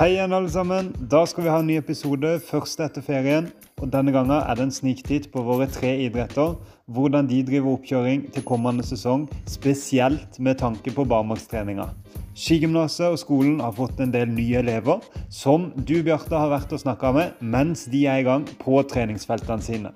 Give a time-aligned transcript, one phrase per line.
[0.00, 0.86] Hei igjen, alle sammen.
[1.12, 3.50] Da skal vi ha en ny episode, først etter ferien.
[3.84, 6.54] Og Denne gangen er det en sniktitt på våre tre idretter.
[6.88, 11.90] Hvordan de driver oppkjøring til kommende sesong, spesielt med tanke på barmarkstreninga.
[12.32, 16.80] Skigymnaset og skolen har fått en del nye elever, som du, Bjarte, har vært og
[16.80, 19.92] snakka med mens de er i gang på treningsfeltene sine.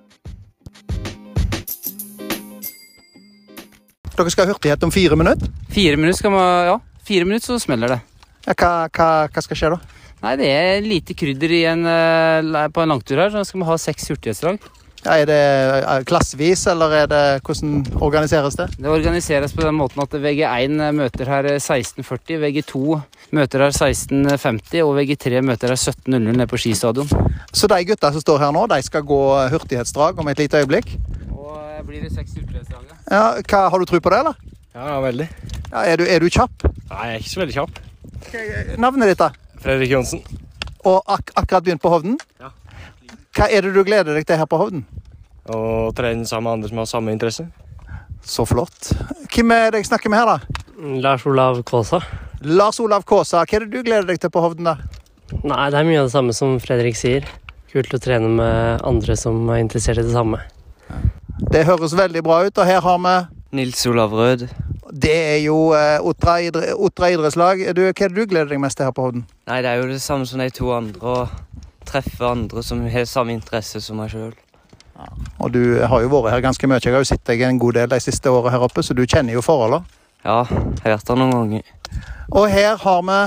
[4.12, 5.48] Dere skal ha hurtighet om fire minutter.
[5.72, 8.04] Fire minutter skal man, ja, fire minutter så smeller det.
[8.44, 9.80] Ja, hva, hva, hva skal skje da?
[10.24, 13.68] Nei, det er lite krydder i en, eh, på en langtur her, så skal vi
[13.68, 14.58] ha seks hurtighetsdrag.
[15.04, 18.70] Ja, er det eh, klassevis, eller er det, hvordan organiseres det?
[18.78, 23.00] Det organiseres på den måten at VG1 møter her 16.40, VG2
[23.36, 27.10] møter her 16.50 og VG3 møter her 17.00 nede på skistadion.
[27.52, 29.22] Så de gutta som står her nå, de skal gå
[29.52, 30.96] hurtighetsdrag om et lite øyeblikk?
[31.36, 33.00] Og eh, blir det seks hurtighetsdrag, ja.
[33.12, 34.40] Ja, hva, Har du tro på det, eller?
[34.72, 35.28] Ja, veldig.
[35.68, 36.64] Ja, er, du, er du kjapp?
[36.64, 37.84] Nei, jeg er ikke så veldig kjapp.
[38.80, 39.30] Navnet ditt, da?
[39.62, 40.22] Fredrik Johnsen.
[40.84, 42.18] Og ak akkurat begynt på Hovden?
[42.40, 42.50] Ja.
[43.34, 44.84] Hva er det du gleder deg til her på Hovden?
[45.50, 47.46] Å trene sammen med andre som har samme interesse.
[48.24, 48.92] Så flott.
[49.32, 50.64] Hvem er det jeg snakker med her, da?
[51.04, 52.00] Lars Olav Kaasa.
[52.44, 53.44] Lars Olav Kaasa.
[53.44, 54.76] Hva er det du gleder deg til på Hovden, da?
[55.42, 57.26] Nei, det er mye av det samme som Fredrik sier.
[57.72, 60.40] Kult å trene med andre som er interessert i det samme.
[61.50, 63.14] Det høres veldig bra ut, og her har vi
[63.58, 64.46] Nils Olav Rød.
[64.92, 67.62] Det er jo eh, Otra, idre, Otra idrettslag.
[67.76, 69.26] Du, hva er det du gleder deg mest til her på Hovden?
[69.48, 71.00] Nei, det er jo det samme som de to andre.
[71.00, 74.34] Å treffe andre som har samme interesse som meg sjøl.
[75.42, 76.82] Og du har jo vært her ganske mye.
[76.82, 79.02] Jeg har jo sett deg en god del de siste årene her oppe, så du
[79.06, 79.84] kjenner jo forholdene.
[80.24, 81.72] Ja, jeg har vært her noen ganger.
[82.32, 83.18] Og her har vi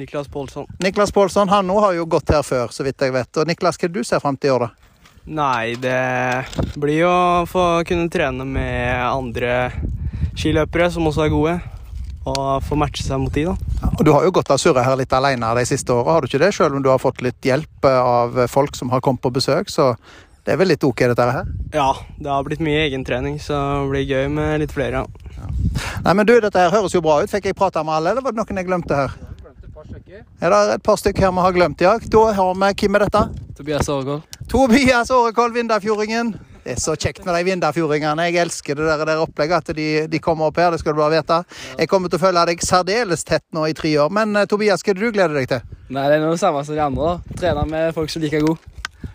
[0.00, 0.66] Niklas Pålsson.
[0.82, 1.48] Niklas Pålsson.
[1.48, 3.30] Han nå har jo gått her før, så vidt jeg vet.
[3.40, 4.90] Og Niklas, hva er det du ser fram til i år, da?
[5.30, 5.96] Nei, det
[6.80, 9.70] blir jo å få kunne trene med andre
[10.34, 11.58] skiløpere som også er gode.
[12.30, 13.90] Og få matche seg mot de, da.
[13.96, 16.28] Og Du har jo gått av surra her litt alene de siste åra, har du
[16.28, 16.50] ikke det?
[16.54, 19.72] Selv om du har fått litt hjelp eh, av folk som har kommet på besøk,
[19.72, 19.94] så
[20.44, 21.48] det er vel litt ok, dette her?
[21.72, 21.88] Ja,
[22.20, 25.06] det har blitt mye egentrening, så det blir gøy med litt flere.
[25.36, 25.48] Ja.
[26.04, 27.32] Nei, men du, dette her høres jo bra ut.
[27.32, 29.16] Fikk jeg prata med alle, eller var det noen jeg glemte her?
[30.40, 31.96] Er det et par stykker her vi har glemt, ja?
[32.12, 33.22] Da har vi Hvem er dette?
[33.56, 34.38] Tobias Aargaard.
[34.48, 36.34] Tobias Årekoll, Vindafjordingen.
[36.64, 38.26] Det er så kjekt med de vindafjordingene.
[38.28, 40.74] Jeg elsker det der, der opplegget, at de, de, kommer opp her.
[40.74, 41.40] Det skal du bare vite.
[41.78, 44.12] Jeg kommer til å følge deg særdeles tett nå i tre år.
[44.12, 45.64] Men Tobias, hva er det du gleder deg til?
[45.90, 47.16] Nei, Det er noe samme som de andre.
[47.16, 47.40] da.
[47.40, 48.68] Trene med folk som liker god.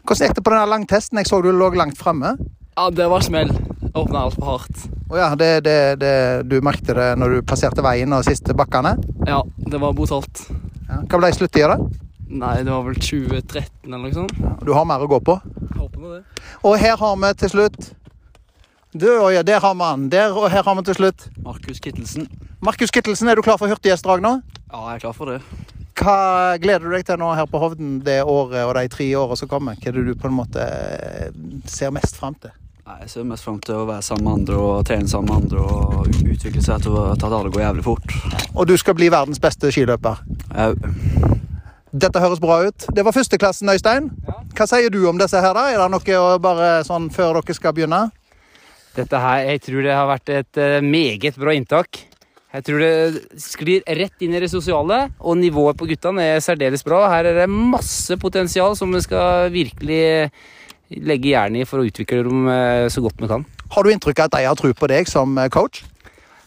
[0.05, 1.21] Hvordan gikk det på den langtesten?
[1.21, 2.35] Jeg så du lå langt framme.
[2.75, 3.53] Ja, det var smell.
[3.95, 4.87] Åpna altfor hardt.
[5.07, 6.15] Å ja, det, det, det,
[6.49, 8.95] du merket det når du passerte veien og siste bakkene?
[9.29, 10.47] Ja, det var brutalt.
[10.89, 10.99] Ja.
[11.05, 12.05] Hva ble sluttida, da?
[12.25, 14.33] Nei, det var vel 2013 eller noe sånt.
[14.65, 15.37] Du har mer å gå på?
[15.77, 16.43] På det.
[16.63, 17.93] Og her har vi til slutt
[18.95, 20.09] Du, ja, der har vi han.
[20.09, 22.29] Der, og her har vi til slutt Markus Kittelsen.
[22.63, 24.37] Markus Kittelsen, er du klar for hurtiggjestdrag nå?
[24.71, 25.41] Ja, jeg er klar for det.
[25.95, 29.39] Hva gleder du deg til nå her på Hovden det året og de tre årene
[29.39, 29.75] som kommer?
[29.79, 31.29] Hva er det du på en måte eh,
[31.71, 32.51] ser mest fram til?
[32.85, 35.45] Nei, Jeg ser mest fram til å være sammen med andre og trene sammen med
[35.45, 38.15] andre og utvikle seg til at det går jævlig fort.
[38.53, 40.21] Og du skal bli verdens beste skiløper?
[40.53, 40.75] Au.
[41.95, 42.85] Dette høres bra ut.
[42.91, 44.09] Det var førsteklassen, Øystein.
[44.55, 45.69] Hva sier du om disse her, da?
[45.71, 48.01] Er det noe bare sånn før dere skal begynne?
[48.97, 52.01] Dette her, Jeg tror det har vært et uh, meget bra inntak.
[52.55, 56.83] Jeg tror det sklir rett inn i det sosiale, og nivået på guttene er særdeles
[56.83, 57.05] bra.
[57.11, 60.31] Her er det masse potensial som vi skal virkelig
[60.99, 63.47] legge jernet i for å utvikle dem uh, så godt vi kan.
[63.71, 65.85] Har du inntrykk av at de har tro på deg som coach?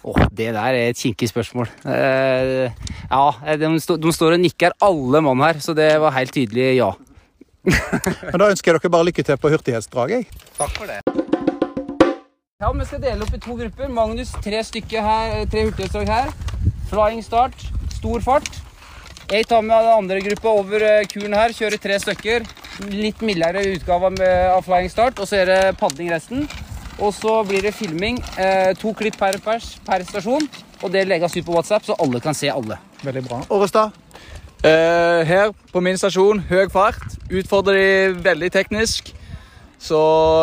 [0.09, 1.69] Åh, oh, Det der er et kinkig spørsmål.
[1.85, 2.71] Uh,
[3.11, 6.79] ja, de, stå, de, står og nikker, alle mann her, så det var helt tydelig
[6.79, 6.93] ja.
[8.31, 10.31] Men Da ønsker jeg dere bare lykke til på hurtighetsdraget.
[10.57, 11.03] Takk for det.
[12.59, 13.91] Ja, Vi skal dele opp i to grupper.
[13.93, 16.33] Magnus tre stykker her, tre hurtighetsdrag her.
[16.89, 17.69] Flying start,
[17.99, 18.49] stor fart.
[19.29, 22.49] Jeg tar med den andre gruppa over kuren her, kjører tre stykker.
[22.89, 24.15] Litt mildere utgave
[24.55, 26.49] av flying start, og så er det padling resten.
[26.99, 28.19] Og så blir det filming.
[28.39, 30.49] Eh, to klipp per pers per stasjon.
[30.83, 32.79] Og det legges ut på WhatsApp, så alle kan se alle.
[33.03, 33.41] Veldig bra.
[33.55, 33.95] Årestad?
[34.67, 37.03] Eh, her på min stasjon, høy fart.
[37.31, 39.13] Utfordrer de veldig teknisk.
[39.79, 39.99] Så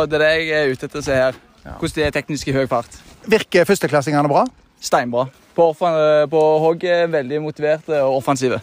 [0.07, 1.41] det er det jeg er ute etter å se her.
[1.65, 1.75] Ja.
[1.79, 3.01] Hvordan de er teknisk i høy fart.
[3.27, 4.45] Virker førsteklassingene bra?
[4.79, 5.27] Steinbra.
[5.55, 8.61] På, på hogget veldig motiverte og offensive.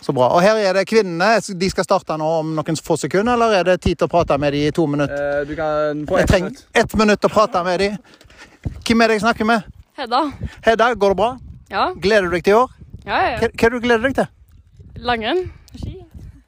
[0.00, 0.30] Så bra.
[0.32, 1.34] Og her er det kvinnene.
[1.60, 4.38] De skal starte nå om noen få sekunder, eller er det tid til å prate
[4.40, 5.40] med dem i to minutter?
[5.42, 6.64] Uh, du kan få ett minutt.
[6.72, 7.96] Ett minutt å prate med dem.
[8.86, 9.68] Hvem er det jeg snakker med?
[10.00, 10.22] Hedda.
[10.64, 11.30] Hedda, går det bra?
[11.70, 11.86] Ja.
[11.94, 12.76] Gleder du deg til i år?
[13.04, 13.36] Ja, ja.
[13.40, 14.30] Hva, hva er det du gleder deg til?
[15.04, 15.42] Langrenn.
[15.74, 15.96] Ski.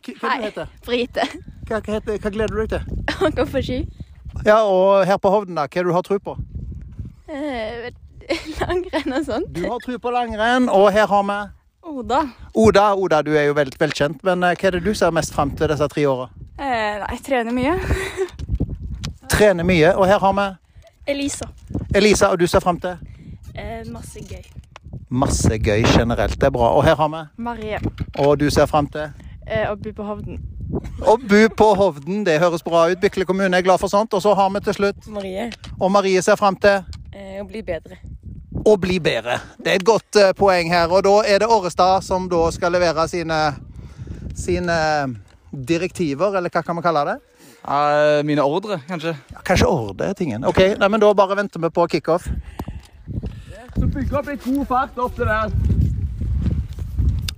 [0.02, 0.38] Hva, hva Hei.
[0.46, 1.26] heter Brite.
[1.68, 3.02] Hva, hva, heter, hva gleder du deg til?
[3.28, 3.82] Å gå på ski.
[4.48, 6.36] Ja, og her på Hovden, da, hva er det du har tro på?
[7.28, 7.90] Eh,
[8.62, 9.52] langrenn og sånt.
[9.54, 11.38] Du har tro på langrenn, og her har vi
[11.82, 12.28] Oda.
[12.54, 15.34] Oda, Oda, du er jo vel, velkjent, men eh, hva er det du ser mest
[15.34, 16.28] frem til disse tre åra?
[16.58, 17.74] Eh, nei, jeg trener mye.
[19.32, 20.46] Trener mye, og her har vi
[21.12, 21.48] Elisa.
[21.94, 22.94] Elisa, og du ser frem til?
[23.56, 24.44] Eh, masse gøy.
[25.10, 26.70] Masse gøy generelt, det er bra.
[26.76, 27.80] Og her har vi Marie.
[28.18, 29.10] Og du ser frem til?
[29.46, 30.38] Eh, å bo på Hovden.
[31.02, 33.00] Å bo på Hovden, det høres bra ut.
[33.02, 34.14] Bykle kommune er glad for sånt.
[34.14, 35.50] Og så har vi til slutt Marie.
[35.80, 36.84] Og Marie ser frem til?
[37.12, 37.98] Eh, å bli bedre.
[38.64, 39.40] Å bli bedre.
[39.58, 40.90] Det er et godt uh, poeng her.
[40.92, 43.38] Og da er det Årestad som da skal levere sine,
[44.38, 44.76] sine
[45.50, 47.16] direktiver, eller hva kan vi kalle det?
[47.62, 49.16] Uh, mine ordre, kanskje.
[49.34, 50.46] Ja, kanskje ordre er tingen.
[50.46, 52.28] Ok, nei, men Da bare venter vi på kickoff.
[53.72, 55.50] Så bygge opp litt god fart opp til der.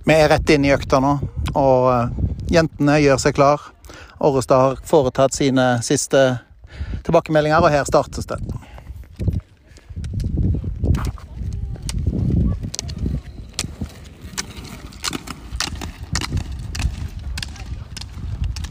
[0.05, 1.15] Vi er rett inn i økta nå,
[1.57, 2.09] og uh,
[2.53, 3.71] jentene gjør seg klar.
[4.21, 6.21] Årestad har foretatt sine siste
[7.05, 8.37] tilbakemeldinger, og her startes det.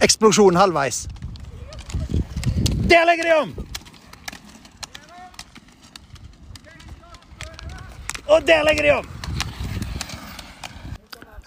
[0.04, 1.06] Eksplosjon halvveis.
[2.90, 3.54] Der legger de om!
[8.28, 9.08] Og der legger de om!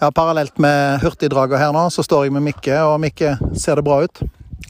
[0.00, 3.86] Ja, Parallelt med hurtigdraget her nå, så står jeg med Mikke, og Mikke, ser det
[3.86, 4.20] bra ut?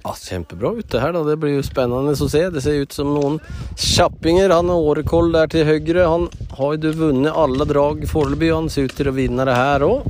[0.04, 1.12] Ja, Kjempebra ute her.
[1.12, 1.24] da.
[1.24, 2.44] Det blir jo spennende å se.
[2.52, 3.40] Det ser ut som noen
[3.76, 4.52] kjappinger.
[4.54, 6.06] Han Årekoll der til høyre.
[6.08, 6.28] Han
[6.60, 8.54] har jo vunnet alle drag foreløpig.
[8.54, 10.06] Han ser ut til å vinne det her òg.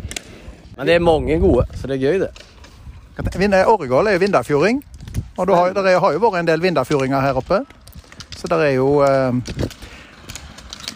[0.77, 2.48] Men det er mange gode, så det er gøy, det.
[3.19, 4.83] Åregål er jo vindafjording,
[5.37, 7.65] og det har, er- har jo vært en del vindafjordinger her oppe.
[8.39, 9.33] Så der er jo eh,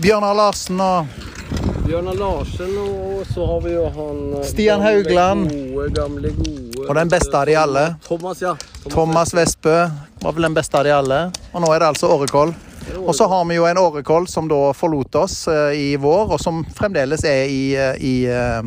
[0.02, 1.06] Bjørnar Larsen og
[1.86, 5.50] Bjørnar Larsen, og så har vi jo han eh, Stian gamle Haugland.
[5.50, 6.86] Gode, gamle, gode.
[6.88, 7.84] Og den beste av de alle.
[8.06, 8.54] Thomas, ja.
[8.90, 9.74] Thomas Vestbø
[10.22, 11.20] var vel den beste av de alle.
[11.52, 12.54] Og nå er det altså Årekål.
[13.02, 16.40] Og så har vi jo en Årekål som da forlot oss eh, i vår, og
[16.42, 18.62] som fremdeles er i, eh, i eh,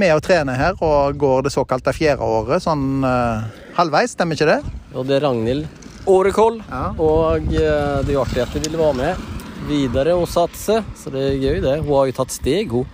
[0.00, 3.44] med å trene her og går det såkalte fjerde året, sånn uh,
[3.76, 4.58] halvveis, stemmer ikke det?
[4.94, 5.68] Og det er Ragnhild
[6.10, 6.58] Årekoll.
[6.96, 9.28] Og uh, det er artig at de ville være med
[9.68, 11.76] videre og satse, så det er gøy det.
[11.84, 12.88] Hun har jo tatt steg, hun.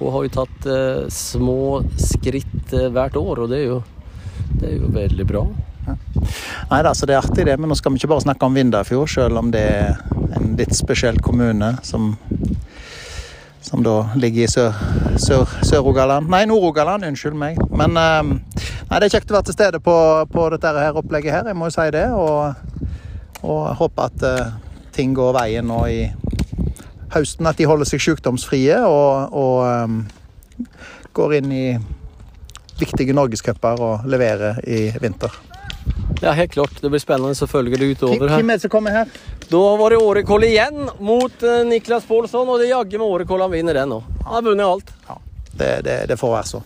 [0.00, 3.80] Hun har jo tatt uh, små skritt hvert år, og det er jo,
[4.56, 5.46] det er jo veldig bra.
[5.86, 8.56] Nei da, så det er artig det, men nå skal vi ikke bare snakke om
[8.58, 10.00] Vindafjord, selv om det er
[10.34, 12.16] en litt spesiell kommune som,
[13.66, 14.76] som da ligger i Sør-
[15.18, 16.28] Sør- Sør-Rogaland.
[16.30, 17.58] Nei, Nord-Rogaland, unnskyld meg.
[17.74, 18.30] Men um,
[18.90, 19.96] nei, det er kjekt å være til stede på,
[20.30, 22.04] på dette her opplegget her, jeg må jo si det.
[22.14, 22.54] Og,
[23.42, 24.54] og håpe at uh,
[24.94, 25.98] ting går veien nå i
[27.16, 30.00] høsten, at de holder seg sykdomsfrie og, og um,
[31.16, 31.66] går inn i
[32.76, 35.32] viktige norgescuper og leverer i vinter.
[36.22, 36.78] Ja, helt klart.
[36.80, 38.38] Det blir spennende å følge det utover her.
[38.40, 39.10] Hvem er det som kommer her?
[39.50, 43.44] Da var det Årekoll igjen mot eh, Niklas Paulsson, og det er jaggu med Årekoll
[43.44, 44.00] han vinner den nå.
[44.24, 44.90] Han har vunnet alt.
[45.52, 46.62] Det, det, det får være så.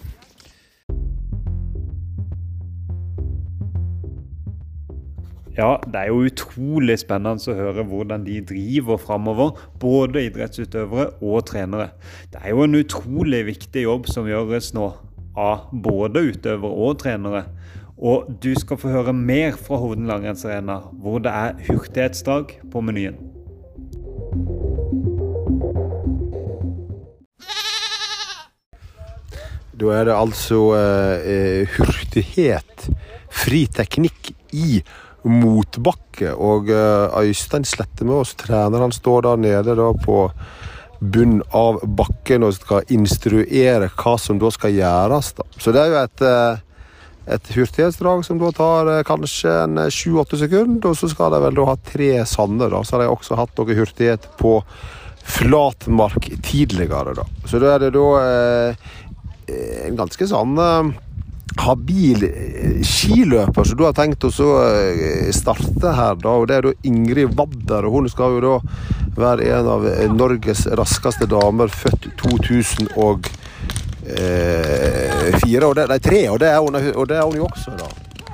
[5.59, 11.45] Ja, det er jo utrolig spennende å høre hvordan de driver framover, både idrettsutøvere og
[11.51, 11.91] trenere.
[12.33, 14.89] Det er jo en utrolig viktig jobb som gjøres nå
[15.37, 17.45] av både utøvere og trenere.
[18.01, 23.19] Og du skal få høre mer fra Hovden langrennsarena, hvor det er hurtighetsdag på menyen.
[29.81, 32.89] Da er det altså eh, hurtighet,
[33.33, 34.81] fri teknikk i
[35.25, 36.33] motbakke.
[36.37, 40.25] Og eh, Øystein Slettemås, treneren, står der nede da på
[41.01, 45.33] bunn av bakken og skal instruere hva som da skal gjøres.
[45.39, 45.49] Da.
[45.57, 46.67] Så det er jo et, eh,
[47.35, 51.59] et hurtighetsdrag som da tar eh, kanskje en sju-åtte sekunder, og så skal de vel
[51.59, 52.83] da ha tre sander, da.
[52.85, 54.59] Så har de også hatt noe hurtighet på
[55.31, 57.29] flatmark tidligere, da.
[57.47, 58.91] Så da er det da eh,
[59.87, 60.93] en ganske sånn eh,
[61.59, 64.31] habil eh, skiløper som du har tenkt å
[64.63, 66.37] eh, starte her, da.
[66.37, 67.87] Og det er da Ingrid Wadder.
[67.87, 68.57] og Hun skal jo da
[69.19, 73.31] være en av eh, Norges raskeste damer, født 2000 Og
[74.15, 77.89] det, nei, tre, og det, er hun, og det er hun jo også, da.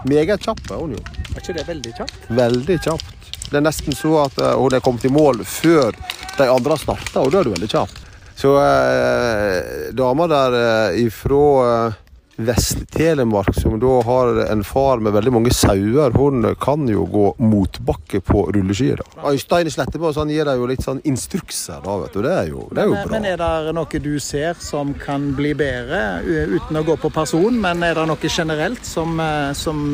[0.07, 1.03] Meget kjapp er hun jo.
[1.35, 2.27] Er ikke det veldig kjapt?
[2.31, 3.31] Veldig kjapt.
[3.47, 5.95] Det er nesten så at eh, hun er kommet i mål før
[6.37, 8.03] de andre har starta, og da er det veldig kjapt.
[8.37, 12.01] Så eh, dama der eh, ifra eh,
[12.37, 18.21] Vest-Telemark, som da har en far med veldig mange sauer, hun kan jo gå motbakke
[18.21, 19.01] på rulleskier.
[19.25, 22.23] Øystein Slettebø han gir deg jo litt sånn instrukser, da, vet du.
[22.27, 23.17] Det er jo, det er jo Men, bra.
[23.17, 27.57] men er det noe du ser som kan bli bedre, uten å gå på person?
[27.61, 29.85] Men er det noe generelt som, eh, som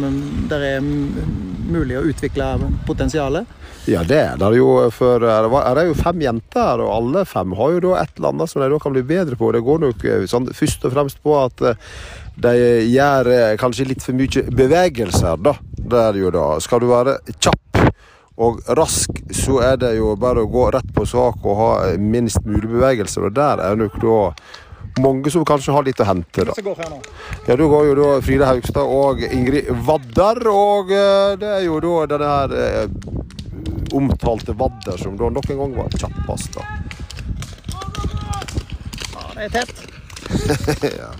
[0.50, 2.54] det er mulig å utvikle
[2.86, 3.58] potensialet?
[3.90, 4.68] Ja, det er det jo.
[4.94, 8.34] For eh, det er jo fem jenter, og alle fem har jo da et eller
[8.34, 9.50] annet som de da kan bli bedre på.
[9.54, 11.64] Det går nok eh, sånn, først og fremst på at
[12.40, 12.54] de
[12.88, 15.56] gjør eh, kanskje litt for mye bevegelser, da.
[15.76, 16.46] Det er det jo da.
[16.64, 17.80] Skal du være kjapp
[18.42, 21.70] og rask, så er det jo bare å gå rett på sak og ha
[22.00, 23.28] minst mulig bevegelser.
[23.28, 24.18] Og der er nok da
[25.00, 26.56] mange som kanskje har litt å hente, da.
[27.46, 31.80] Ja, Da går jo da Frida Haugstad og Ingrid Vadder, og eh, det er jo
[31.84, 32.86] da denne her eh,
[33.92, 36.62] omtalte Vadder som da nok en gang var kjappest, da.
[39.12, 39.86] Ja, det er tett.
[41.02, 41.12] ja.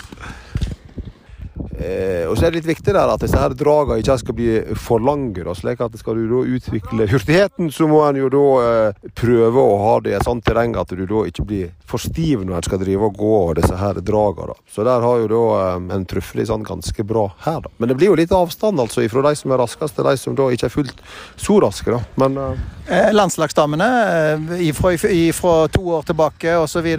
[1.83, 4.51] Eh, og så er det litt viktig der at disse her dragene ikke skal bli
[4.79, 5.43] for lange.
[5.43, 9.63] Da, slik at skal du da utvikle hurtigheten, så må en jo da eh, prøve
[9.63, 12.61] å ha det i et sånt terreng at du da ikke blir for stiv når
[12.61, 14.53] en skal drive og gå disse her dragene.
[14.53, 14.73] Da.
[14.75, 17.75] Så der har jo da eh, en truffet sånn ganske bra her, da.
[17.83, 20.39] Men det blir jo litt avstand altså fra de som er raskest til de som
[20.39, 21.03] da ikke er fullt
[21.41, 22.01] så raske, da.
[22.23, 23.85] Men eh, Eh, Landslagsdamene
[24.33, 26.97] eh, ifra, ifra to år tilbake osv.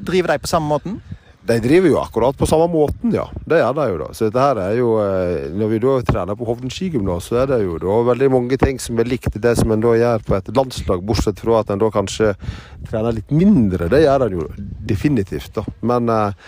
[0.00, 1.00] Driver de på samme måten?
[1.44, 3.24] De driver jo akkurat på samme måten, ja.
[3.46, 4.08] Det gjør de jo, da.
[4.14, 7.50] Så dette her er jo eh, Når vi da trener på Hovden skigymnas, så er
[7.50, 10.36] det jo da veldig mange ting som er likt det som en da gjør på
[10.38, 12.30] et landslag, bortsett fra at en da kanskje
[12.86, 13.90] trener litt mindre.
[13.90, 14.46] Det gjør en jo
[14.86, 15.66] definitivt, da.
[15.82, 16.46] Men eh,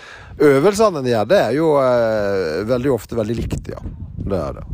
[0.53, 3.83] øvelsene en gjør, det er jo eh, veldig ofte veldig likt, ja.
[4.15, 4.69] Det er det.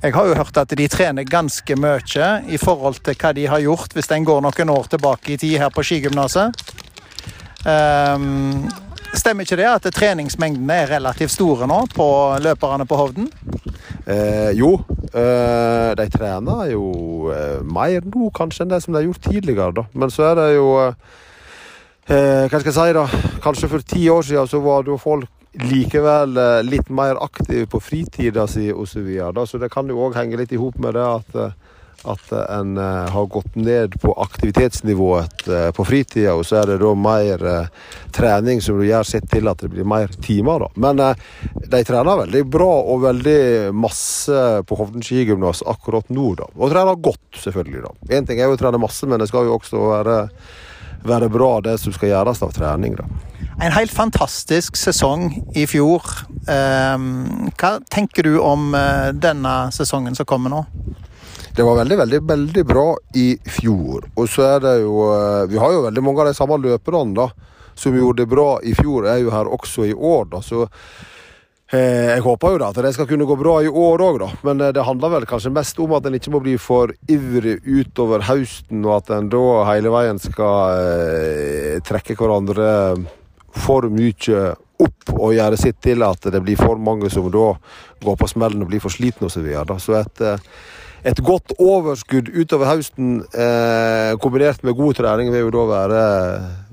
[0.00, 3.60] Jeg har jo hørt at de trener ganske mye i forhold til hva de har
[3.60, 6.56] gjort hvis en går noen år tilbake i tid her på skigymnaset.
[7.68, 8.68] Ehm,
[9.12, 12.06] stemmer ikke det at treningsmengdene er relativt store nå på
[12.40, 13.28] løperne på Hovden?
[14.06, 14.78] Eh, jo,
[15.12, 16.84] eh, de trener jo
[17.34, 19.84] eh, mer nå kanskje enn det som de har gjort tidligere, da.
[19.92, 20.94] Men så er det jo eh,
[22.08, 23.04] eh, Hva skal jeg si, da?
[23.44, 25.28] Kanskje for ti år siden så var det jo folk
[25.60, 28.88] likevel eh, litt mer aktive på fritida si osv.
[28.94, 31.68] Så, videre, så det kan jo òg henge litt i hop med det at
[32.08, 36.78] at en eh, har gått ned på aktivitetsnivået eh, på fritida, og så er det
[36.82, 37.68] da mer eh,
[38.14, 40.64] trening som du gjør sitt til at det blir mer timer.
[40.64, 40.70] da.
[40.80, 41.24] Men eh,
[41.66, 43.40] de trener veldig bra og veldig
[43.76, 46.48] masse på Hovden skigymnas akkurat nå, da.
[46.56, 47.84] Og trener godt, selvfølgelig.
[47.86, 48.16] da.
[48.16, 50.20] Én ting er jo å trene masse, men det skal jo også være,
[51.04, 52.96] være bra det som skal gjøres av trening.
[53.00, 53.08] da.
[53.60, 56.06] En helt fantastisk sesong i fjor.
[56.48, 60.62] Ehm, hva tenker du om eh, denne sesongen som kommer nå?
[61.56, 62.86] Det var veldig, veldig veldig bra
[63.18, 63.28] i
[63.58, 64.06] fjor.
[64.14, 67.16] Og så er det jo eh, Vi har jo veldig mange av de samme løperne
[67.16, 67.30] da,
[67.74, 70.28] som gjorde det bra i fjor, er jo her også i år.
[70.30, 70.62] da, så
[71.72, 74.30] eh, jeg håper jo da at det skal kunne gå bra i år òg, da.
[74.46, 77.58] Men eh, det handler vel kanskje mest om at en ikke må bli for ivrig
[77.66, 82.68] utover høsten, og at en da hele veien skal eh, trekke hverandre
[83.50, 87.54] for mye opp og gjøre sitt til at det blir for mange som da
[88.00, 89.40] går på smellen og blir for slitne osv.
[89.40, 90.52] Så, videre, så et eh,
[91.04, 96.02] et godt overskudd utover høsten eh, kombinert med god trening vil jo da være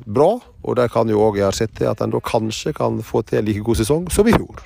[0.03, 0.31] bra.
[0.67, 3.39] Og det kan jo òg gjøre sitt til at en da kanskje kan få til
[3.39, 4.65] en like god sesong som i fjor.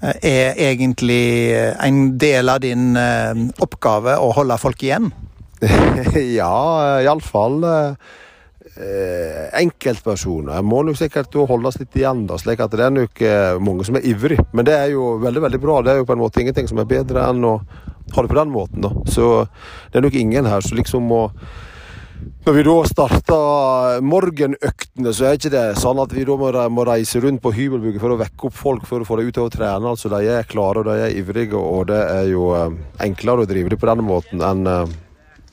[0.00, 1.52] Eh, Er egentlig
[1.84, 5.12] en del av din eh, oppgave å holde folk igjen?
[6.38, 6.54] ja,
[7.02, 13.22] iallfall eh, enkeltpersoner må nok sikkert holdes litt igjen, da, slik at det er nok
[13.26, 14.38] eh, mange som er ivrig.
[14.54, 15.80] Men det er jo veldig veldig bra.
[15.82, 17.58] Det er jo på en måte ingenting som er bedre enn å
[18.14, 18.84] ha det på den måten.
[18.84, 18.92] da.
[19.10, 19.48] Så
[19.90, 21.26] det er nok ingen her som liksom må
[22.18, 27.20] når vi da starter morgenøktene, så er ikke det sånn at vi da må, reise
[27.22, 29.92] rundt på hybelbygget for å vekke opp folk for å få dem ut og trene.
[29.92, 32.74] Altså, De er klare og de er ivrige, og det er jo eh,
[33.04, 34.96] enklere å drive det på den måten enn eh,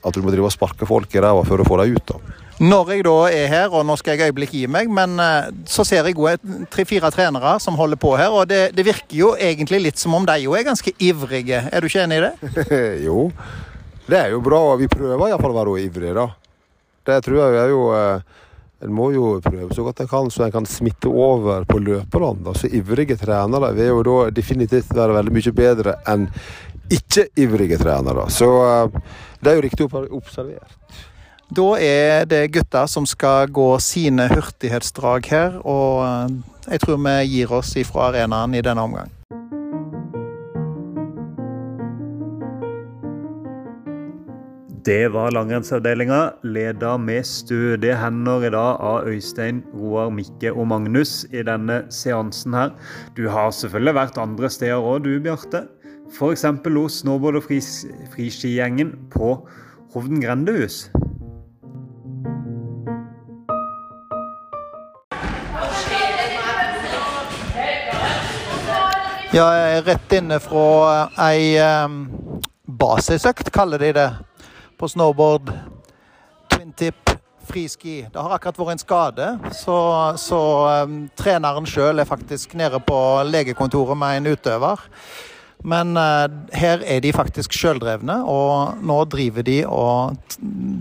[0.06, 2.14] at du må drive og sparke folk i ræva for å få dem ut.
[2.14, 2.45] da.
[2.56, 5.84] Når jeg da er her, og nå skal jeg øyeblikk gi meg, men eh, så
[5.84, 6.38] ser jeg
[6.72, 10.24] tre-fire trenere som holder på her, og det, det virker jo egentlig litt som om
[10.24, 11.66] de jo er ganske ivrige.
[11.68, 12.64] Er du ikke enig i det?
[13.06, 13.26] jo,
[14.08, 14.62] det er jo bra.
[14.72, 16.30] og Vi prøver iallfall å være ivrige, da.
[17.06, 18.32] Det tror jeg er jo eh,
[18.84, 22.52] En må jo prøve så godt en kan, så en kan smitte over på løperne.
[22.56, 26.26] Så ivrige trenere vil jo da definitivt være veldig mye bedre enn
[26.92, 28.26] ikke-ivrige trenere.
[28.32, 28.98] Så eh,
[29.40, 30.76] det er jo riktig observert.
[31.54, 36.32] Da er det gutter som skal gå sine hurtighetsdrag her, og eh,
[36.72, 39.12] jeg tror vi gir oss ifra arenaen i denne omgang.
[44.86, 51.24] Det var langrennsavdelinga, leda med stødige hender i dag av Øystein, Roar, Mikke og Magnus
[51.30, 52.74] i denne seansen her.
[53.16, 55.64] Du har selvfølgelig vært andre steder òg, du Bjarte.
[56.10, 56.46] F.eks.
[56.46, 59.40] hos snowboard- og fris- friskigjengen på
[59.94, 60.86] Hovden grendehus.
[69.36, 70.60] Ja, jeg er rett inne fra
[71.20, 71.96] ei um,
[72.64, 74.06] basisøkt, kaller de det,
[74.80, 75.50] på snowboard.
[76.54, 77.12] Twin tip,
[77.44, 77.98] friski.
[78.08, 79.26] Det har akkurat vært en skade,
[79.58, 79.76] så,
[80.16, 80.40] så
[80.86, 82.96] um, treneren sjøl er faktisk nede på
[83.28, 84.88] legekontoret med en utøver.
[85.68, 90.16] Men uh, her er de faktisk sjøldrevne, og nå driver de og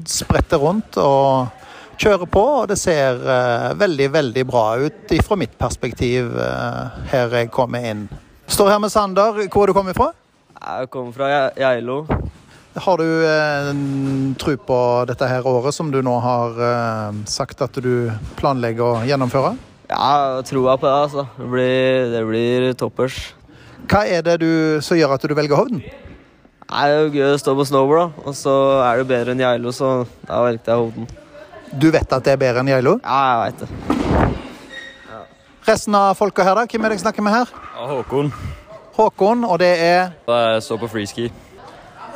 [0.07, 1.51] spretter rundt og
[1.99, 2.45] kjører på.
[2.61, 7.91] Og det ser uh, veldig, veldig bra ut fra mitt perspektiv uh, her jeg kommer
[7.91, 8.07] inn.
[8.47, 9.39] Står her med Sander.
[9.51, 10.11] Hvor er du kommet fra?
[10.55, 12.05] Jeg kommer fra Ge- Geilo.
[12.75, 13.69] Har du eh,
[14.41, 18.09] tro på dette her året som du nå har eh, sagt at du
[18.39, 19.53] planlegger å gjennomføre?
[19.89, 21.25] Ja, tror på det, altså.
[21.37, 23.19] Det blir, det blir toppers.
[23.85, 24.49] Hva er det du,
[24.83, 25.83] som gjør at du velger Hovden?
[26.65, 28.25] Nei, Det er jo gøy å stå på snowboard, da.
[28.25, 28.55] Og så
[28.87, 29.91] er det bedre enn Geilo, så
[30.25, 31.09] da valgte jeg Hovden.
[31.75, 32.97] Du vet at det er bedre enn Geilo?
[33.05, 34.04] Ja, jeg veit det.
[35.65, 36.67] Resten av folka her, da?
[36.69, 37.51] Hvem er det jeg snakker med her?
[37.73, 38.27] Ja, Håkon.
[38.95, 41.31] Håkon, og det er Jeg står på freeski.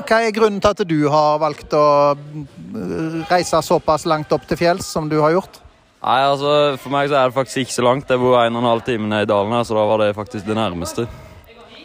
[0.05, 4.59] Hva er grunnen til at du har valgt å mm, reise såpass langt opp til
[4.59, 5.59] fjells som du har gjort?
[5.99, 8.13] Nei, altså, For meg så er det faktisk ikke så langt.
[8.13, 10.13] Jeg bor en og en halv time ned i dalen her, så da var det
[10.15, 11.07] faktisk det nærmeste.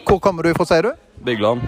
[0.05, 0.91] Hvor kommer du fra, sier du?
[1.25, 1.65] Bygland.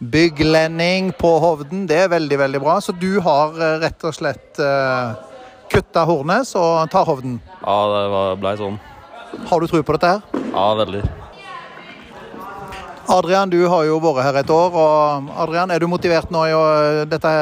[0.00, 2.78] Bygglending på Hovden, det er veldig, veldig bra.
[2.80, 5.18] Så du har eh, rett og slett uh,
[5.68, 7.36] kutta Hornes og tar Hovden.
[7.60, 8.80] Ja, det var, ble sånn.
[9.50, 10.20] Har du tro på dette her?
[10.52, 11.02] Ja, veldig.
[13.10, 14.74] Adrian, du har jo vært her et år.
[14.74, 17.32] og Adrian, Er du motivert nå i dette,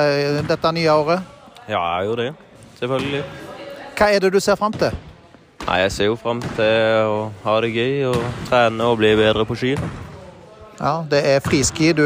[0.49, 1.21] dette nye året?
[1.69, 2.29] Ja, jeg er jo det.
[2.81, 3.23] Selvfølgelig.
[3.99, 4.91] Hva er det du ser fram til?
[5.67, 8.17] Nei, Jeg ser jo fram til å ha det gøy og
[8.49, 9.77] trene og bli bedre på ski.
[10.81, 11.93] Ja, Det er friski.
[11.93, 12.05] Du,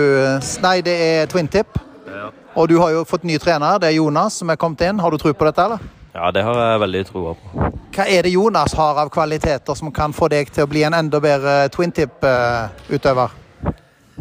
[0.62, 1.78] nei, det er twintip.
[2.08, 2.30] Ja.
[2.56, 3.78] Og du har jo fått ny trener.
[3.78, 4.98] Det er Jonas som er kommet inn.
[4.98, 5.78] Har du tro på dette, eller?
[6.14, 7.68] Ja, det har jeg veldig troa på.
[7.92, 10.96] Hva er det Jonas har av kvaliteter som kan få deg til å bli en
[10.96, 13.34] enda bedre twin tip-utøver?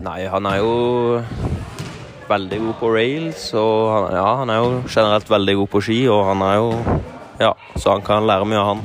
[0.02, 1.22] Nei, han er jo
[2.32, 6.02] veldig god på rails, og han, ja, han er jo generelt veldig god på ski,
[6.12, 6.70] og han er jo
[7.42, 8.82] Ja, så han kan lære mye av han.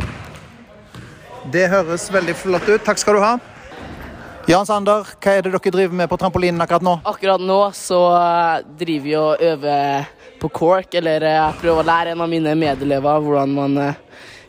[1.53, 2.83] Det høres veldig flott ut.
[2.87, 3.35] Takk skal du ha.
[4.49, 6.95] Jan Sander, hva er det dere driver med på trampolinen akkurat nå?
[7.11, 8.01] Akkurat nå så
[8.79, 10.07] driver vi og øver
[10.41, 14.01] på cork, eller eh, jeg prøver å lære en av mine medelever hvordan man eh,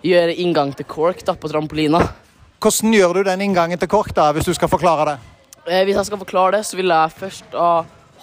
[0.05, 2.01] gjør inngang til cork da, på trampolina.
[2.63, 5.17] Hvordan gjør du den inngangen til kork, da, hvis du skal forklare det?
[5.67, 7.71] Eh, hvis jeg skal forklare det, så vil jeg først ha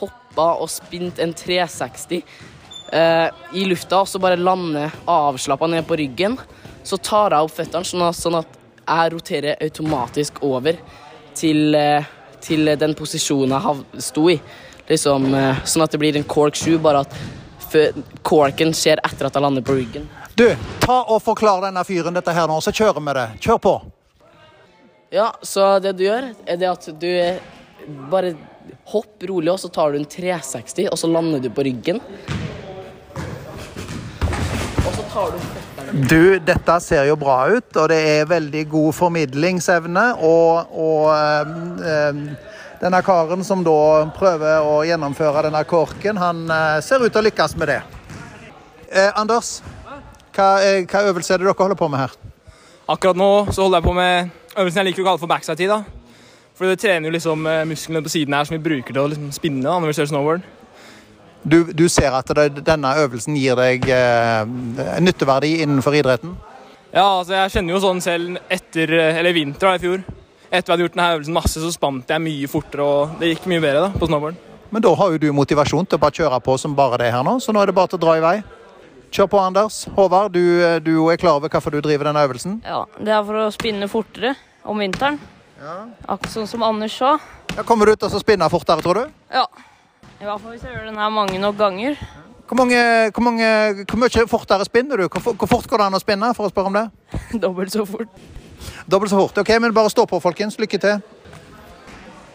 [0.01, 5.99] hoppa og spint en 360 eh, i lufta, og så bare lande avslappa ned på
[6.01, 6.37] ryggen.
[6.85, 8.43] Så tar jeg opp føttene sånn at, sånn
[8.85, 10.77] jeg roterer automatisk over
[11.35, 11.73] til,
[12.45, 14.35] til den posisjonen jeg sto i.
[14.85, 15.31] Liksom,
[15.65, 17.17] sånn at det blir en cork 7, bare at
[18.23, 20.09] corken skjer etter at jeg lander på ryggen.
[20.35, 20.49] Du,
[20.83, 23.27] ta og forklar denne fyren dette her nå, så kjører vi det.
[23.47, 23.75] Kjør på.
[25.15, 27.11] Ja, så det du gjør, er det at du
[28.11, 28.33] bare
[28.91, 32.01] hopper rolig, og så tar du en 360, og så lander du på ryggen.
[34.85, 35.39] Og så tar du
[36.11, 40.05] Du, dette ser jo bra ut, og det er veldig god formidlingsevne.
[40.27, 41.55] Og, og øh,
[41.93, 42.25] ehm,
[42.85, 47.25] denne karen som da prøver å gjennomføre denne korken, han eh, ser ut til å
[47.25, 47.81] lykkes med det.
[48.93, 49.57] Eh, Anders,
[50.37, 52.17] hva, hva øvelse er det dere holder på med her?
[52.93, 55.73] Akkurat nå så holder jeg på med øvelsen jeg liker å kalle for backside-tid.
[55.73, 56.03] da.
[56.55, 59.07] For det trener jo liksom eh, musklene på siden her som vi bruker til å
[59.15, 60.45] liksom spinne da, når vi kjører snowboard.
[61.45, 64.45] Du, du ser at det, denne øvelsen gir deg eh,
[65.01, 66.37] nytteverdi innenfor idretten?
[66.93, 70.24] Ja, altså jeg kjenner jo sånn selv etter, eh, eller vinteren vinter da, i fjor.
[70.51, 73.49] Etter jeg hadde gjort denne øvelsen masse, så spant jeg mye fortere, og det gikk
[73.51, 74.37] mye bedre da, på snowboard.
[74.75, 77.25] Men da har jo du motivasjon til å bare kjøre på som bare det her
[77.27, 78.37] nå, så nå er det bare til å dra i vei.
[79.15, 79.85] Kjør på, Anders.
[79.95, 82.57] Håvard, du, eh, du er klar over hvorfor du driver denne øvelsen?
[82.67, 84.35] Ja, det er for å spinne fortere
[84.67, 85.21] om vinteren.
[85.61, 85.77] Ja.
[86.09, 87.13] Akkurat sånn som Anders sa.
[87.55, 89.15] Ja, kommer du til å spinne fortere, tror du?
[89.31, 89.47] Ja.
[90.19, 91.95] I hvert fall hvis jeg gjør den her mange nok ganger.
[92.49, 92.81] Hvor, mange,
[93.15, 93.49] hvor, mange,
[93.87, 95.07] hvor mye fortere spinner du?
[95.07, 96.35] Hvor, hvor fort går det an å spinne?
[96.35, 96.89] for å spørre om det?
[97.45, 98.11] Dobbelt så fort.
[98.91, 99.39] Dobbelt så fort.
[99.39, 100.59] Ok, men Bare stå på, folkens.
[100.59, 101.01] Lykke til.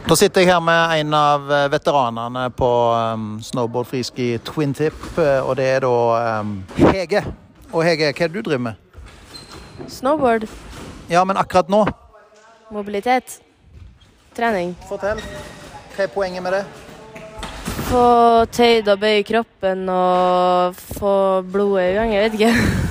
[0.07, 4.95] Da sitter jeg her med en av eh, veteranene på um, snowboard friski twin tip,
[5.19, 7.23] eh, og det er da um, Hege.
[7.69, 8.73] Og Hege, hva er det du driver med?
[9.87, 10.47] Snowboard.
[11.11, 11.83] Ja, men akkurat nå?
[12.71, 13.41] Mobilitet.
[14.37, 14.77] Trening.
[14.87, 15.21] Fortell.
[15.95, 16.63] Hva er poenget med det?
[17.89, 22.13] få tøyd og bøyd kroppen og få blodet i gang.
[22.13, 22.53] Jeg vet ikke.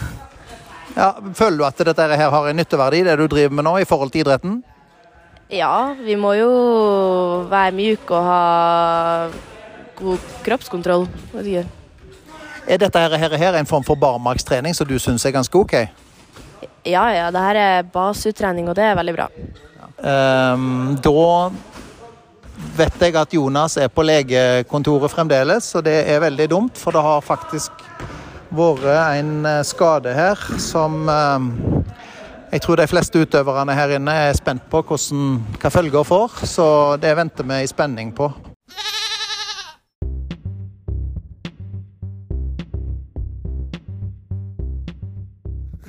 [0.98, 3.86] Ja, føler du at dette her har en nytteverdi, det du driver med nå, i
[3.86, 4.58] forhold til idretten?
[5.48, 6.48] Ja, vi må jo
[7.48, 9.28] være mjuke og ha
[10.00, 11.06] god kroppskontroll.
[11.38, 15.76] Er dette her, her, her en form for barmarkstrening som du syns er ganske OK?
[16.88, 19.28] Ja, ja, det her er baseuttrening, og det er veldig bra.
[19.98, 21.48] Um, da
[22.78, 27.06] vet jeg at Jonas er på legekontoret fremdeles, og det er veldig dumt, for det
[27.06, 27.86] har faktisk
[28.50, 28.84] vært
[29.18, 31.48] en eh, skade her som ehm,
[32.48, 36.68] jeg tror de fleste utøverne her inne er spent på hvordan, hva følger får, så
[37.00, 38.30] det venter vi i spenning på.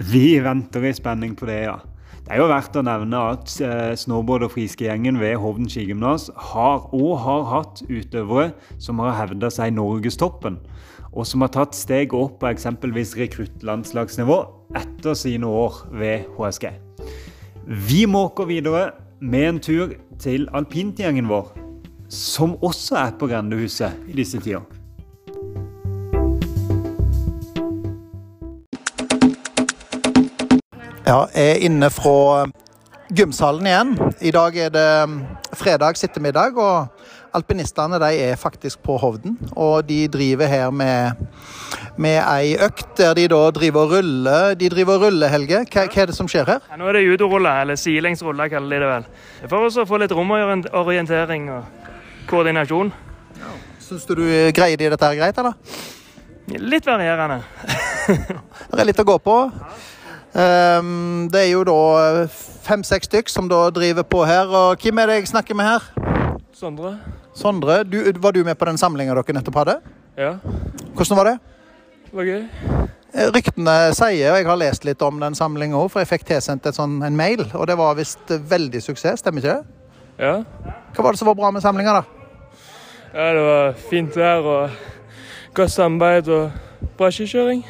[0.09, 1.77] Vi venter i spenning på det, ja.
[2.29, 6.83] Det er jo verdt å nevne at eh, snowboard- og friskigjengen ved Hovden skigymnas har
[6.93, 10.59] og har hatt utøvere som har hevda seg i norgestoppen,
[11.19, 14.37] og som har tatt steget opp på eksempelvis rekruttlandslagsnivå
[14.79, 16.69] etter sine år ved HSG.
[17.89, 21.51] Vi måker videre med en tur til alpintgjengen vår,
[22.07, 24.63] som også er på grendehuset i disse tider.
[31.03, 32.47] Ja, jeg er inne fra
[33.11, 33.95] gymsalen igjen.
[34.21, 34.89] I dag er det
[35.57, 36.98] fredag sittemiddag, og
[37.35, 39.37] alpinistene de er faktisk på Hovden.
[39.55, 41.19] Og de driver her med,
[41.97, 44.55] med ei økt der de da driver og ruller.
[44.59, 45.63] De driver og ruller, Helge.
[45.65, 46.65] Hva, hva er det som skjer her?
[46.71, 49.11] Ja, nå er det judorulle, eller silingsrulle kaller de det vel.
[49.51, 51.93] For å få litt romorientering og
[52.29, 52.91] koordinasjon.
[53.83, 55.55] Syns du du greier de dette her greit, eller?
[56.49, 57.43] Litt varierende.
[58.69, 59.35] Det er litt å gå på.
[60.29, 62.25] Um, det er jo da
[62.65, 64.49] fem-seks stykk som da driver på her.
[64.49, 66.28] Og hvem er det jeg snakker med her?
[66.59, 66.97] Sondre.
[67.33, 69.75] Sondre, du, var du med på den samlinga dere nettopp hadde?
[70.19, 70.33] Ja,
[70.91, 71.37] Hvordan var det?
[72.09, 72.41] det var gøy.
[73.13, 76.25] Eh, Ryktene sier, og jeg har lest litt om den samlinga òg, for jeg fikk
[76.27, 79.93] tilsendt sånn, en mail, og det var visst veldig suksess, stemmer ikke det?
[80.19, 80.33] Ja.
[80.97, 82.03] Hva var det som var bra med samlinga, da?
[83.13, 84.81] ja, det var fint vær og
[85.55, 87.63] godt samarbeid og bra skikjøring.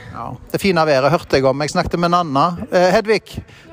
[0.50, 1.62] Det fine været hørte jeg om.
[1.62, 2.48] Jeg snakket med Nanna.
[2.72, 3.22] Eh, Hedvig,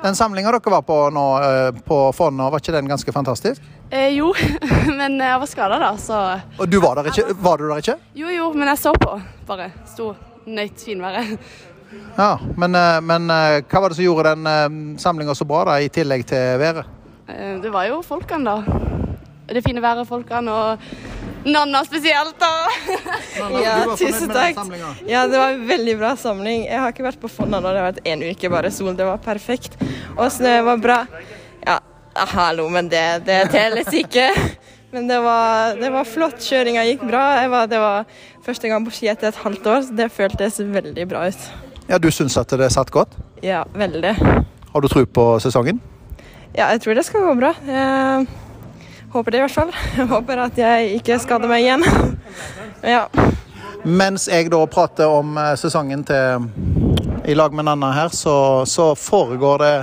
[0.02, 3.64] den samlinga dere var på nå eh, på Fonna, var ikke den ganske fantastisk?
[3.90, 4.32] Eh, jo,
[4.98, 6.18] men jeg var skada da, så
[6.58, 7.36] Og du var der ikke?
[7.38, 7.94] Var du der ikke?
[8.18, 9.14] Jo, jo, men jeg så på.
[9.46, 10.12] Bare sto
[10.46, 11.36] nøyt finværet.
[12.16, 15.60] Ja, men, eh, men eh, hva var det som gjorde den eh, samlinga så bra,
[15.68, 16.88] da, i tillegg til været?
[17.30, 18.80] Eh, det var jo folkene, da.
[19.46, 22.50] Det fine været, folkene, og Nanna spesielt, da.
[23.62, 24.58] Ja, tusen takk.
[25.06, 26.66] Ja, det var en veldig bra samling.
[26.66, 28.90] Jeg har ikke vært på Fonna nå, det har vært én uke bare sol.
[28.98, 29.78] Det var perfekt.
[30.16, 30.98] Og snø var bra.
[31.62, 31.78] Ja,
[32.32, 34.30] hallo, men det, det telles ikke.
[34.94, 36.38] Men det var, det var flott.
[36.40, 37.24] Kjøringa gikk bra.
[37.52, 38.06] Var, det var
[38.46, 41.48] første gang på ski etter et halvt år, så det føltes veldig bra ut.
[41.90, 43.12] Ja, Du syns at det satt godt?
[43.44, 44.14] Ja, veldig.
[44.72, 45.80] Har du tro på sesongen?
[46.56, 47.52] Ja, jeg tror det skal gå bra.
[47.66, 48.26] Jeg
[49.12, 49.74] håper det i hvert fall.
[49.98, 51.84] Jeg håper at jeg ikke skader meg igjen.
[52.86, 53.06] Ja.
[53.86, 56.48] Mens jeg da prater om eh, sesongen til
[57.26, 59.74] i lag med Nanna her, så, så foregår det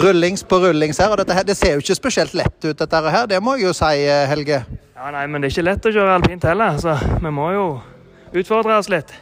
[0.00, 1.12] rullings på rullings her.
[1.12, 3.26] Og dette her, det ser jo ikke spesielt lett ut, dette her.
[3.30, 4.62] Det må jeg jo si, eh, Helge.
[4.96, 7.66] Ja, nei, men det er ikke lett å kjøre alpint heller, så vi må jo
[8.32, 9.12] utfordre oss litt.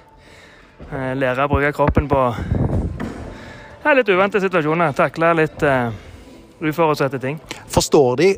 [0.91, 2.21] Eh, Lære å bruke kroppen på
[3.85, 4.93] ja, litt uvante situasjoner.
[4.93, 5.89] Takle litt uh,
[6.61, 7.39] uforutsette ting.
[7.73, 8.29] Forstår de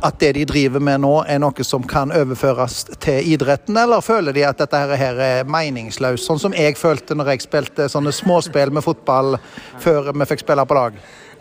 [0.00, 4.32] at det de driver med nå, er noe som kan overføres til idretten, eller føler
[4.32, 6.24] de at dette her er meningsløst?
[6.24, 9.36] Sånn som jeg følte når jeg spilte sånne småspill med fotball
[9.82, 10.96] før vi fikk spille på lag.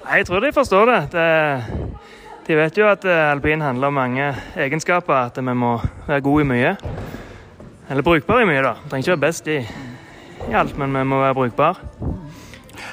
[0.05, 1.01] Jeg tror de forstår det.
[1.11, 1.29] det
[2.47, 5.13] de vet jo at eh, alpin handler om mange egenskaper.
[5.13, 6.75] At vi må være gode i mye.
[7.89, 8.75] Eller brukbare i mye, da.
[8.89, 9.57] Trenger ikke være best i,
[10.49, 11.75] i alt, men vi må være brukbare.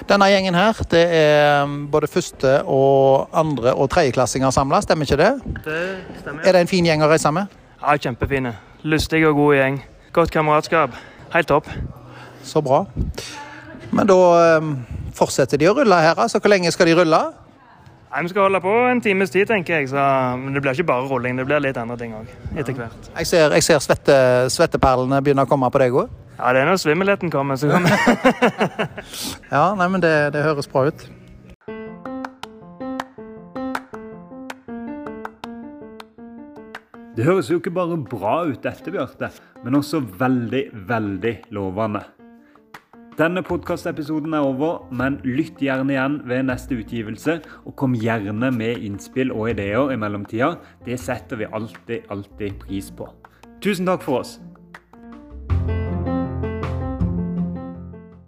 [0.09, 5.21] Denne gjengen her, det er um, både første og andre og tredjeklassinger samla, stemmer ikke
[5.21, 5.31] det?
[5.65, 5.83] Det
[6.21, 6.43] stemmer.
[6.45, 7.53] Er det en fin gjeng å reise med?
[7.83, 8.57] Ja, kjempefine.
[8.83, 9.79] Lystig og god gjeng.
[10.13, 10.97] Godt kameratskap.
[11.33, 11.69] Helt topp.
[12.45, 12.83] Så bra.
[13.93, 14.19] Men da
[14.59, 14.75] um,
[15.17, 16.41] fortsetter de å rulle her, altså.
[16.43, 17.23] Hvor lenge skal de rulle?
[18.13, 19.89] Nei, Vi skal holde på en times tid, tenker jeg.
[19.89, 20.03] Så,
[20.37, 22.29] men det blir ikke bare rulling, det blir litt andre ting òg.
[22.57, 23.09] Etter hvert.
[23.17, 24.19] Jeg ser, jeg ser svette,
[24.53, 26.13] svetteperlene begynner å komme på deg òg.
[26.37, 27.93] Ja, det er når svimmelheten kommer, så kommer
[29.55, 31.05] Ja, nei, men det, det høres bra ut.
[37.13, 39.29] Det høres jo ikke bare bra ut dette, Bjarte,
[39.65, 42.01] men også veldig, veldig lovende.
[43.23, 47.37] Denne podkastepisoden er over, men lytt gjerne igjen ved neste utgivelse.
[47.69, 50.57] Og kom gjerne med innspill og ideer i mellomtida.
[50.83, 53.07] Det setter vi alltid, alltid pris på.
[53.63, 54.41] Tusen takk for oss.